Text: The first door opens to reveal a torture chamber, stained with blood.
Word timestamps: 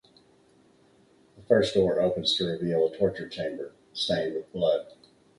The 1.35 1.43
first 1.43 1.75
door 1.75 2.01
opens 2.01 2.33
to 2.33 2.45
reveal 2.45 2.87
a 2.87 2.97
torture 2.97 3.29
chamber, 3.29 3.73
stained 3.93 4.33
with 4.33 4.51
blood. 4.51 4.91